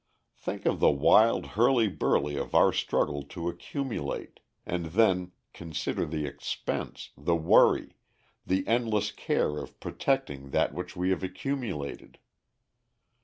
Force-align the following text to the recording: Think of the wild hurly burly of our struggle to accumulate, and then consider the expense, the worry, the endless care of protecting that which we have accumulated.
Think 0.35 0.65
of 0.65 0.79
the 0.79 0.89
wild 0.89 1.45
hurly 1.53 1.87
burly 1.87 2.35
of 2.35 2.55
our 2.55 2.73
struggle 2.73 3.21
to 3.25 3.49
accumulate, 3.49 4.39
and 4.65 4.85
then 4.85 5.31
consider 5.53 6.07
the 6.07 6.25
expense, 6.25 7.11
the 7.15 7.35
worry, 7.35 7.93
the 8.43 8.67
endless 8.67 9.11
care 9.11 9.59
of 9.59 9.79
protecting 9.79 10.49
that 10.49 10.73
which 10.73 10.95
we 10.95 11.11
have 11.11 11.21
accumulated. 11.21 12.17